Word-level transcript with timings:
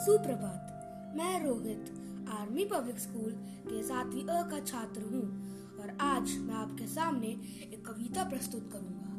सुप्रभात। 0.00 1.14
मैं 1.16 1.46
Rohit, 1.46 1.90
army 2.30 2.64
public 2.64 2.98
school 2.98 3.32
के 3.66 3.82
सातवीं 3.82 4.24
अ 4.24 4.42
का 4.42 4.60
छात्र 4.60 5.00
हूँ 5.00 5.24
और 5.80 5.98
आज 6.00 6.36
मैं 6.38 6.54
आपके 6.54 6.86
सामने 6.86 7.26
एक 7.72 7.84
कविता 7.86 8.24
प्रस्तुत 8.24 8.70
करूँगा। 8.72 9.10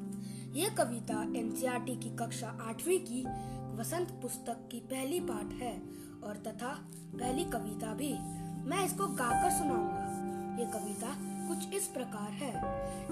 ये 0.60 0.70
कविता 0.70 1.40
एनसीईआरटी 1.40 1.96
की 1.96 2.10
कक्षा 2.10 2.48
आठवीं 2.62 3.00
की 3.00 3.22
वसंत 3.78 4.10
पुस्तक 4.22 4.68
की 4.72 4.80
पहली 4.80 5.20
पाठ 5.20 5.54
है 5.54 5.82
और 6.24 6.36
तथा 6.36 6.74
पहली 7.16 7.44
कविता 7.44 7.94
भी। 7.94 8.14
मैं 8.70 8.86
इसको 8.86 9.08
गाकर 9.08 9.50
सुनाऊँगा। 9.50 10.08
ये 10.60 10.66
कविता 10.66 11.16
कुछ 11.48 11.74
इस 11.74 11.88
प्रकार 11.88 12.32
है। 12.32 12.54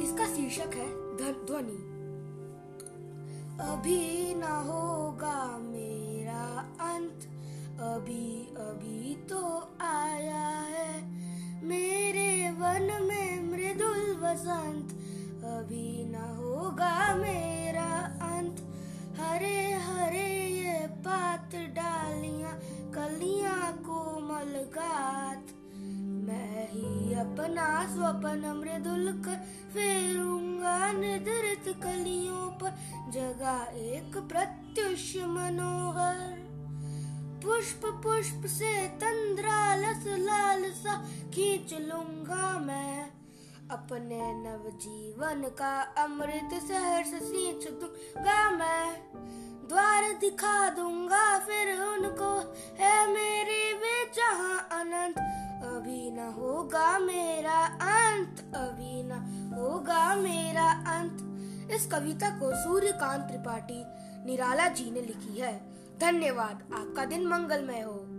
इसका 0.03 0.25
शीर्षक 0.35 0.75
है 0.75 0.89
ध्वनि। 1.45 1.79
अभी 3.61 4.35
ना 4.35 4.59
होगा 4.59 4.98
अभी 8.19 8.55
अभी 8.57 9.15
तो 9.15 9.71
आया 9.81 10.49
है। 10.49 11.03
मेरे 11.63 12.51
वन 12.51 13.03
में 13.03 13.43
मृदुल 13.43 14.19
वसंत। 14.23 14.89
अभी 15.43 16.05
न 16.05 16.15
होगा 16.15 17.15
मेरा 17.15 18.19
अंत। 18.21 18.57
हरे 19.19 19.71
हरे 19.71 20.47
ये 20.47 20.87
पात 20.87 21.55
डालियाँ, 21.55 22.59
कलियाँ 22.91 23.73
कोमल 23.73 24.53
गात। 24.53 25.45
मैं 26.27 26.67
ही 26.71 27.13
अपना 27.13 27.95
स्वप्न 27.95 28.53
मृदुल 28.57 29.23
कर 29.25 29.35
फेरूँगा 29.73 30.91
निर्धरित 30.91 31.75
कलियों 31.83 32.51
पर। 32.51 32.69
जगा 33.11 33.63
एक 33.63 34.17
प्रत्युष 34.17 35.15
मनोहर। 35.17 36.58
पुष्प 37.59 37.85
पुष्प 38.03 38.45
से 38.45 38.87
तंद्रा 38.87 39.75
लस 39.75 40.03
लाल 40.07 40.63
सा 40.63 40.93
खींच 41.33 41.73
लूँगा 41.73 42.59
मैं। 42.59 43.11
अपने 43.71 44.19
नव 44.33 44.69
जीवन 44.77 45.41
का 45.57 45.71
अमृत 46.03 46.53
सहर 46.63 47.03
से 47.03 47.19
सींच 47.19 47.67
दूँगा 47.67 48.51
मैं। 48.51 48.95
द्वार 49.67 50.03
दिखा 50.13 50.69
दूँगा 50.69 51.39
फिर 51.39 51.71
उनको, 51.81 52.31
है 52.79 53.07
मेरी 53.07 53.73
वे 53.73 54.05
जहाँ 54.15 54.59
अनंत, 54.71 55.17
अभी 55.65 56.11
न 56.11 56.33
होगा 56.37 56.99
मेरा 56.99 57.59
अंत, 57.81 58.39
अभी 58.55 59.03
न 59.03 59.11
होगा 59.57 60.15
मेरा 60.15 60.69
अंत। 60.97 61.71
इस 61.71 61.87
कविता 61.91 62.29
को 62.29 62.51
सूर्यकांत 62.63 63.21
त्रिपाठी 63.21 63.83
निराला 64.25 64.67
जी 64.67 64.91
ने 64.91 65.01
लिखी 65.01 65.37
है। 65.39 65.78
धन्यवाद। 65.99 66.69
आपका 66.73 67.05
दिन 67.05 67.25
मंगलमय 67.27 67.81
हो। 67.81 68.18